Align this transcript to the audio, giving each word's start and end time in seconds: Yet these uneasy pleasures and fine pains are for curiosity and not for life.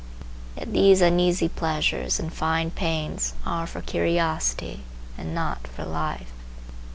Yet 0.57 0.73
these 0.73 0.99
uneasy 0.99 1.47
pleasures 1.47 2.19
and 2.19 2.33
fine 2.33 2.71
pains 2.71 3.35
are 3.45 3.67
for 3.67 3.83
curiosity 3.83 4.81
and 5.15 5.35
not 5.35 5.67
for 5.67 5.85
life. 5.85 6.33